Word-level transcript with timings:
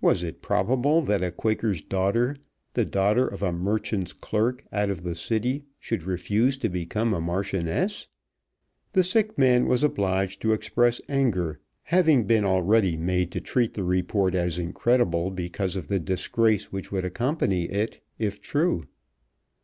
Was 0.00 0.24
it 0.24 0.42
probable 0.42 1.00
that 1.02 1.22
a 1.22 1.30
Quaker's 1.30 1.80
daughter, 1.80 2.34
the 2.72 2.84
daughter 2.84 3.24
of 3.28 3.40
a 3.40 3.52
merchant's 3.52 4.12
clerk 4.12 4.64
out 4.72 4.90
of 4.90 5.04
the 5.04 5.14
City, 5.14 5.62
should 5.78 6.02
refuse 6.02 6.58
to 6.58 6.68
become 6.68 7.14
a 7.14 7.20
Marchioness? 7.20 8.08
The 8.94 9.04
sick 9.04 9.38
man 9.38 9.68
was 9.68 9.84
obliged 9.84 10.42
to 10.42 10.54
express 10.54 11.00
anger, 11.08 11.60
having 11.84 12.24
been 12.24 12.44
already 12.44 12.96
made 12.96 13.30
to 13.30 13.40
treat 13.40 13.74
the 13.74 13.84
report 13.84 14.34
as 14.34 14.58
incredible 14.58 15.30
because 15.30 15.76
of 15.76 15.86
the 15.86 16.00
disgrace 16.00 16.72
which 16.72 16.90
would 16.90 17.04
accompany 17.04 17.66
it, 17.66 18.00
if 18.18 18.42
true. 18.42 18.82